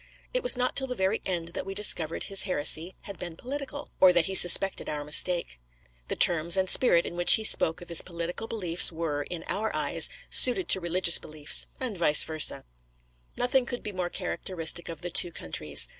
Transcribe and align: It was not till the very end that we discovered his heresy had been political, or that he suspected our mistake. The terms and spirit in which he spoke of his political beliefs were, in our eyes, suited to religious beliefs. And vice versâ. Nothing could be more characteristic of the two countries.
It 0.33 0.41
was 0.41 0.57
not 0.57 0.75
till 0.75 0.87
the 0.87 0.95
very 0.95 1.21
end 1.27 1.49
that 1.49 1.63
we 1.63 1.75
discovered 1.75 2.23
his 2.23 2.41
heresy 2.49 2.95
had 3.01 3.19
been 3.19 3.35
political, 3.35 3.91
or 3.99 4.11
that 4.13 4.25
he 4.25 4.33
suspected 4.33 4.89
our 4.89 5.03
mistake. 5.03 5.59
The 6.07 6.15
terms 6.15 6.57
and 6.57 6.67
spirit 6.67 7.05
in 7.05 7.15
which 7.15 7.33
he 7.35 7.43
spoke 7.43 7.81
of 7.81 7.89
his 7.89 8.01
political 8.01 8.47
beliefs 8.47 8.91
were, 8.91 9.21
in 9.21 9.43
our 9.43 9.69
eyes, 9.75 10.09
suited 10.27 10.67
to 10.69 10.79
religious 10.79 11.19
beliefs. 11.19 11.67
And 11.79 11.95
vice 11.95 12.25
versâ. 12.25 12.63
Nothing 13.37 13.67
could 13.67 13.83
be 13.83 13.91
more 13.91 14.09
characteristic 14.09 14.89
of 14.89 15.01
the 15.01 15.11
two 15.11 15.31
countries. 15.31 15.87